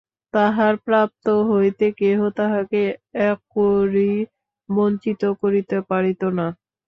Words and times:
তাঁহার 0.33 0.73
প্রাপ্য 0.85 1.25
হইতে 1.49 1.85
কেহ 1.99 2.19
তাহাকে 2.37 2.81
এক 3.25 3.37
কড়ি 3.53 4.11
বঞ্চিত 4.69 5.21
করিতে 5.41 5.77
পারিত 5.89 6.21
না। 6.37 6.47